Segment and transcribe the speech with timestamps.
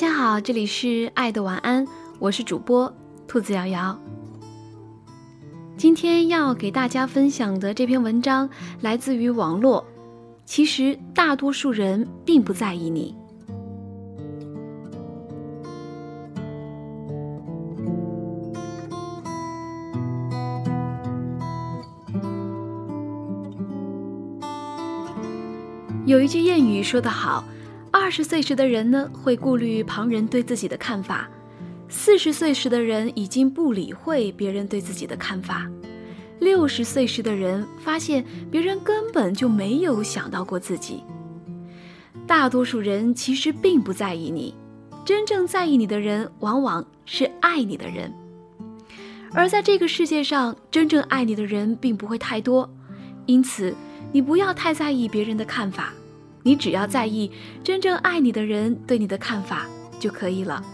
[0.00, 1.86] 大家好，这里是爱的晚安，
[2.18, 2.90] 我是主播
[3.28, 4.00] 兔子瑶瑶。
[5.76, 8.48] 今天要给大家分享的这篇文章
[8.80, 9.86] 来自于网络。
[10.46, 13.14] 其实大多数人并不在意你。
[26.06, 27.44] 有一句谚语说得好。
[28.10, 31.30] 二十岁时的人呢，会顾虑旁人对自己的看法；
[31.88, 35.70] 四十岁时的人已经不理会别人对自己的看法；
[36.40, 41.04] 六十岁时的人发现别人根本就没有想到过自己。
[42.26, 44.56] 大多数人其实并不在意你，
[45.04, 48.12] 真正在意你的人往往是爱你的人。
[49.32, 52.68] 而在这个世界上，真正爱你的人并不会太多，
[53.26, 53.72] 因此
[54.10, 55.92] 你不要太在意别人的看法。
[56.42, 57.30] 你只要在意
[57.62, 59.66] 真正爱你的人对你的看法
[59.98, 60.64] 就可以了。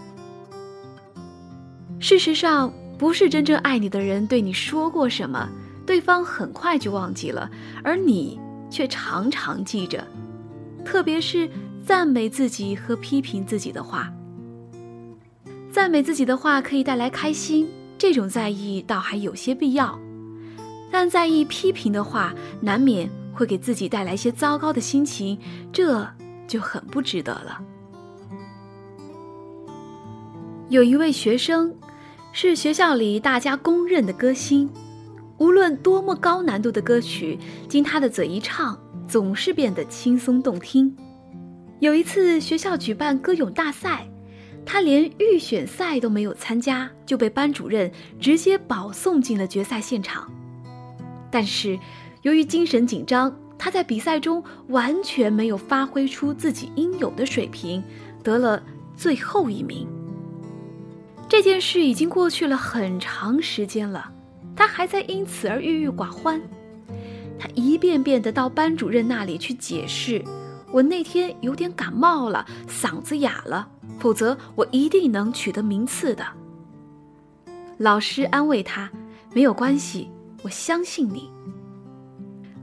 [1.99, 5.49] 事实上，不是真正爱你的人对你说过什么，
[5.87, 7.51] 对方很快就忘记了，
[7.83, 8.39] 而你
[8.71, 10.07] 却常常记着。
[10.85, 11.49] 特别是
[11.85, 14.13] 赞美自己和批评自己的话。
[15.73, 19.99] 赞美自己的话可以带来开心，这种在意倒还有些必要。
[20.91, 23.11] 但在意批评的话，难免。
[23.37, 25.39] 会给自己带来些糟糕的心情，
[25.71, 26.09] 这
[26.49, 27.61] 就很不值得了。
[30.71, 31.73] 有一位学生，
[32.33, 34.71] 是学校里大家公认的歌星，
[35.37, 38.77] 无论多么高难度的歌曲，经他的嘴一唱，
[39.07, 40.97] 总是变得轻松动听。
[41.79, 44.09] 有一次学校举办歌咏大赛，
[44.65, 50.27] 他连预选赛都没有参加，就被班主任直接保送进了决赛现场。
[51.31, 51.79] 但是。
[52.27, 57.81] 由于精神紧张，他在比赛中完全没有发挥出自己应有的水平，
[58.21, 58.61] 得了
[58.97, 59.87] 最后一名。
[61.29, 64.11] 这件事已经过去了很长时间了，
[64.57, 66.43] 他还在因此而郁郁寡欢。
[67.39, 70.21] 他一遍遍地到班主任那里去解释
[70.73, 73.69] ：“我那天有点感冒了，嗓子哑了，
[74.01, 76.27] 否则我一定能取得名次的。”
[77.79, 78.91] 老师安慰他
[79.33, 80.11] ：“没有关系，
[80.43, 81.31] 我相信你。”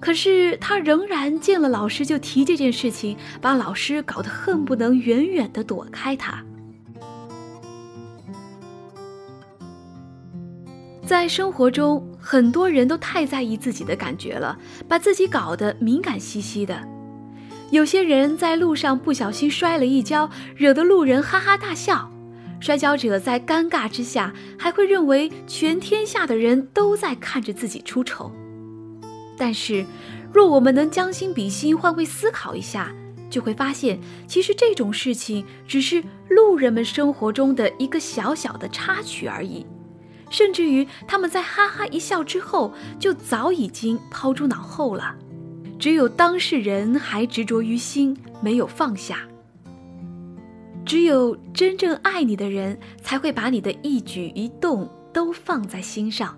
[0.04, 6.44] 可是他仍然见了老师就提这件事情，把老师搞得恨不能远远的躲开他。
[11.06, 14.58] 在生活中，很多人都太在意自己的感觉了，
[14.90, 16.78] 把自己搞得敏感兮兮的。
[17.72, 22.12] 有些人在路上不小心摔了一跤，惹得路人哈哈大笑，
[22.60, 28.30] 摔跤者在尴尬之下还会认为全天下的人都在看着自己出丑。
[29.38, 29.86] 但是，
[30.32, 32.94] 若我们能将心比心，换位思考一下，
[33.30, 39.66] 就会发现，其实这种事情只是路人们生活中的一个小小的插曲而已。
[40.30, 45.16] 甚至于，他们在哈哈一笑之后，就早已经抛诸脑后了。
[45.78, 49.20] 只有当事人还执着于心，没有放下。
[50.86, 56.38] 只有真正爱你的人，才会把你的一举一动都放在心上。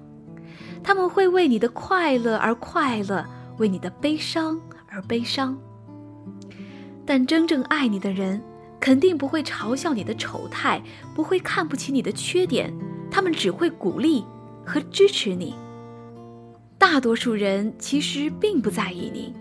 [0.85, 3.25] 他们会为你的快乐而快乐，
[3.57, 5.57] 为你的悲伤而悲伤。
[7.03, 8.40] 但真正爱你的人，
[8.79, 10.79] 肯定不会嘲笑你的丑态，
[11.16, 12.72] 不会看不起你的缺点，
[13.09, 14.24] 他们只会鼓励
[14.63, 15.56] 和支持你。
[16.78, 19.34] 大多数人其实并不在意你，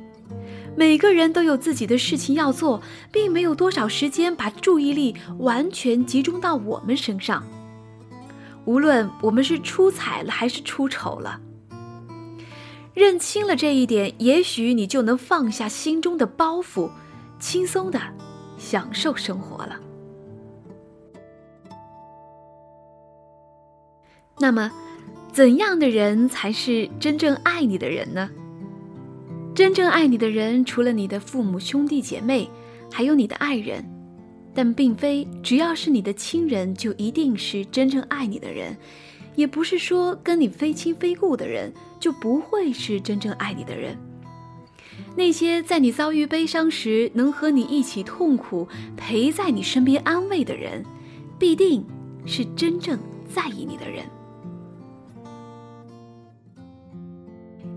[0.74, 2.80] 每个人都有自己的事情要做，
[3.12, 7.44] 并没有多少时间把注意力完全集中到我们身上。
[8.64, 11.40] 无论我们是出彩了还是出丑了，
[12.94, 16.90] 认清了这一点，也许你就能放下心中的包袱，
[17.38, 18.00] 轻松的
[18.56, 19.78] 享受生活了。
[24.38, 24.70] 那么，
[25.32, 28.30] 怎样的人才是真正爱你的人呢？
[29.54, 32.50] 真正爱你的人，除了你的父母、兄弟姐妹，
[32.90, 33.84] 还有你的爱人。
[34.54, 38.76] 但并非只要是你的亲人就一定是真正爱你的人，
[39.34, 43.96] 也不是说跟你非亲非故的人就不会是真正爱你的人。
[45.16, 50.84] 那些在你遭遇悲伤时能和你一起痛苦、陪在你身边安慰的人，
[51.36, 51.84] 必定
[52.24, 52.96] 是真正
[53.28, 54.04] 在意你的人。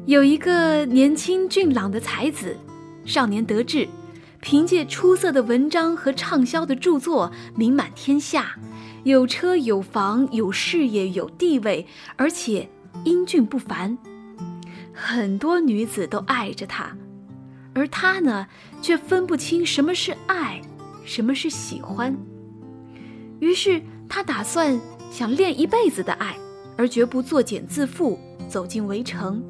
[0.05, 2.55] 有一个年轻俊朗的才子，
[3.03, 3.87] 少年得志。
[4.41, 8.55] 凭借出色的文章和畅销的著作名满天下，
[9.03, 11.85] 有车有房有事业有地位，
[12.15, 12.69] 而且
[13.03, 13.97] 英俊不凡，
[14.93, 16.95] 很多女子都爱着他，
[17.73, 18.47] 而他呢，
[18.81, 20.61] 却分不清什么是爱，
[21.03, 22.15] 什么是喜欢。
[23.39, 24.79] 于是他打算
[25.11, 26.35] 想练一辈子的爱，
[26.77, 28.17] 而绝不作茧自缚，
[28.47, 29.43] 走进围城。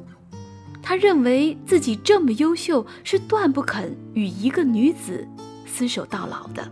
[0.88, 5.28] 他认为自己这么优秀，是断不肯与一个女子
[5.66, 6.66] 厮守到老的。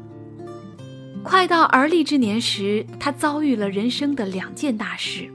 [1.23, 5.31] 快到而立之年时，他遭遇了人生的两件大事。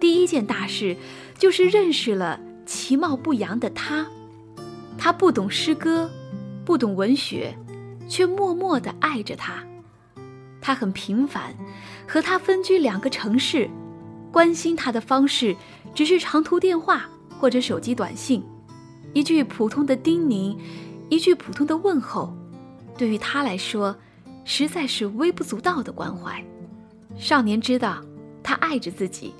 [0.00, 0.96] 第一件大事，
[1.36, 4.06] 就是认识了其貌不扬的他。
[4.96, 6.10] 他不懂诗歌，
[6.64, 7.54] 不懂文学，
[8.08, 9.62] 却默默地爱着他。
[10.58, 11.54] 他很平凡，
[12.08, 13.68] 和他分居两个城市，
[14.32, 15.54] 关心他的方式
[15.94, 17.10] 只是长途电话
[17.44, 18.42] 或者手机短信，
[19.12, 20.56] 一句普通的叮咛，
[21.10, 22.34] 一句普通的问候，
[22.96, 23.94] 对于他来说，
[24.46, 26.42] 实在是微不足道的关怀。
[27.18, 28.02] 少年知道
[28.42, 29.34] 他爱着自己，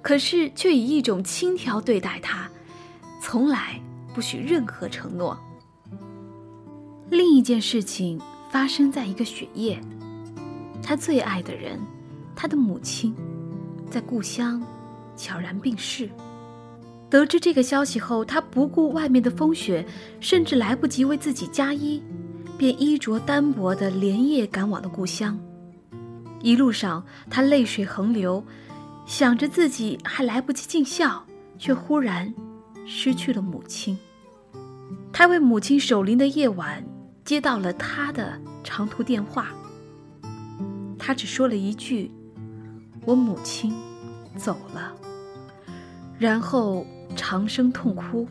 [0.00, 2.48] 可是却以一种轻佻对待他，
[3.20, 3.78] 从来
[4.14, 5.38] 不许任何承诺。
[7.10, 8.18] 另一件事情
[8.50, 9.78] 发生在一个雪夜。
[10.82, 11.78] 他最爱的人，
[12.34, 13.14] 他的母亲，
[13.90, 14.62] 在故乡
[15.14, 16.08] 悄然病逝。
[17.10, 19.84] 得知这个消息后，他不顾外面的风雪，
[20.20, 22.00] 甚至来不及为自己加衣，
[22.56, 25.36] 便衣着单薄的连夜赶往了故乡。
[26.40, 28.42] 一路上，他泪水横流，
[29.04, 31.22] 想着自己还来不及尽孝，
[31.58, 32.32] 却忽然
[32.86, 33.98] 失去了母亲。
[35.12, 36.82] 他为母亲守灵的夜晚，
[37.24, 39.48] 接到了他的长途电话。
[40.96, 42.10] 他只说了一句
[43.04, 43.74] ：“我母亲
[44.36, 44.94] 走了。”
[46.16, 46.86] 然后
[47.16, 48.26] 长声痛哭。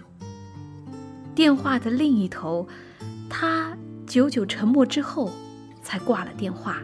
[1.36, 2.68] 电话的另一头，
[3.30, 5.32] 他久久沉默之后，
[5.82, 6.80] 才挂了电话。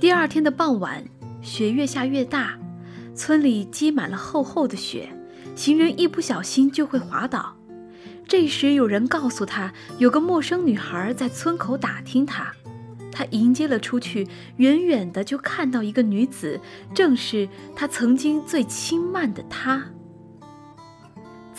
[0.00, 1.04] 第二天的傍晚，
[1.42, 2.58] 雪越下越大，
[3.14, 5.08] 村里积满了厚厚的雪，
[5.54, 7.56] 行人一不小心就会滑倒。
[8.26, 12.52] 这时，有人告诉他，有个陌生女孩在村口打听他。
[13.10, 14.28] 他迎接了出去，
[14.58, 16.60] 远远的就看到一个女子，
[16.94, 19.84] 正是他曾经最轻慢的她。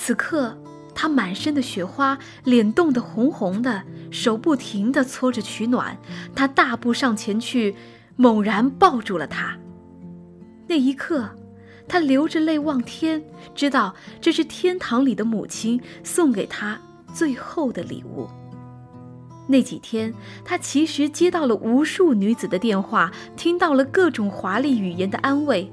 [0.01, 0.57] 此刻，
[0.95, 5.97] 他满身的雪花，脸冻得红红的，手不停地搓着取暖。
[6.33, 7.75] 他大步上前去，
[8.15, 9.57] 猛然抱住了她。
[10.67, 11.29] 那一刻，
[11.85, 13.21] 他流着泪望天，
[13.53, 16.79] 知道这是天堂里的母亲送给他
[17.13, 18.25] 最后的礼物。
[19.47, 20.13] 那几天，
[20.45, 25.69] 他其实接到了无数女子的电话，听到了各种华丽语言的安慰，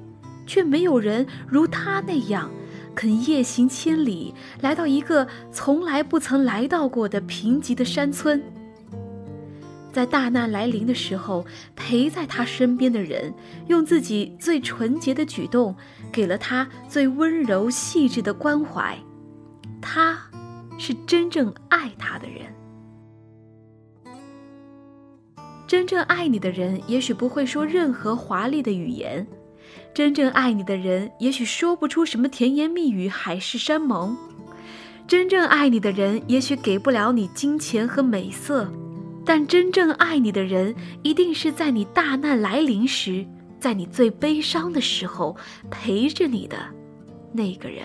[0.49, 2.50] 却没有人如他那样，
[2.96, 8.43] 肯夜行千里来到一个从来不曾来到过的贫瘠的山村。
[9.93, 13.32] 在大难来临的时候，陪在他身边的人，
[13.69, 15.76] 用自己最纯洁的举动，
[16.10, 18.98] 给了他最温柔细致的关怀。
[19.81, 20.19] 他，
[20.78, 22.46] 是真正爱他的人。
[25.66, 29.26] 真正爱你的人，也许不会说任何华丽的语言；
[29.94, 34.17] 真正爱你的人，也许说不出什么甜言蜜语、海誓山盟；
[35.06, 38.70] 真正爱你的人，也许给不了你金钱和美色，
[39.25, 43.26] 但真正爱你的人，一定是在你大难来临时，
[43.58, 45.36] 在你最悲伤的时候
[45.70, 46.56] 陪着你的
[47.32, 47.84] 那个人。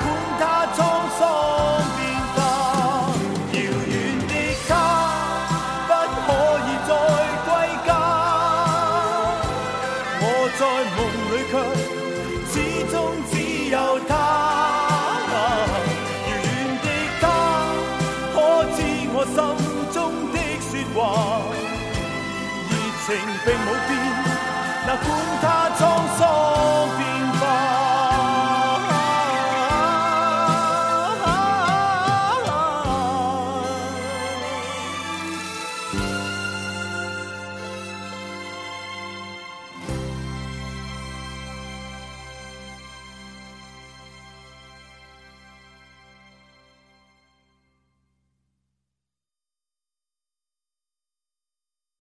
[0.00, 0.04] 管
[0.40, 0.42] 它
[0.74, 0.78] 沧
[1.18, 1.20] 桑
[1.96, 2.00] 变
[2.34, 2.38] 化，
[3.52, 3.56] 遥
[3.88, 3.92] 远
[4.28, 4.30] 的
[4.68, 4.70] 他
[5.86, 5.90] 不
[6.26, 6.28] 可
[6.66, 6.90] 以再
[7.46, 7.48] 归
[7.86, 7.90] 家。
[10.20, 10.24] 我
[10.58, 10.60] 在
[10.96, 10.98] 梦
[11.30, 11.52] 里却
[12.52, 12.54] 始
[12.90, 12.92] 终
[13.30, 13.32] 只
[13.70, 13.74] 有
[14.08, 14.10] 他。
[15.34, 16.46] 遥远
[16.82, 16.86] 的
[17.20, 17.24] 他。
[18.32, 18.36] 可
[18.74, 18.78] 知
[19.14, 19.36] 我心
[19.92, 19.96] 中
[20.32, 20.36] 的
[20.68, 20.98] 说话？
[22.68, 22.72] 热
[23.04, 23.08] 情
[23.44, 23.90] 并无变，
[24.86, 25.41] 那管。